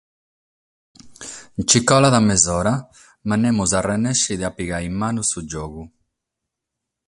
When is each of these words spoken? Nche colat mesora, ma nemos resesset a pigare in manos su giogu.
Nche 1.59 1.79
colat 1.87 2.15
mesora, 2.29 2.73
ma 3.27 3.35
nemos 3.43 3.71
resesset 3.87 4.41
a 4.49 4.51
pigare 4.51 4.85
in 4.89 4.95
manos 5.01 5.29
su 5.31 5.39
giogu. 5.49 5.83